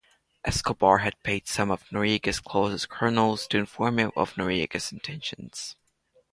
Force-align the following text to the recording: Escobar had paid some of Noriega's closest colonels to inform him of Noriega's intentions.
Escobar 0.43 0.97
had 0.97 1.13
paid 1.21 1.47
some 1.47 1.69
of 1.69 1.87
Noriega's 1.91 2.39
closest 2.39 2.89
colonels 2.89 3.45
to 3.45 3.59
inform 3.59 3.99
him 3.99 4.11
of 4.15 4.33
Noriega's 4.33 4.91
intentions. 4.91 5.75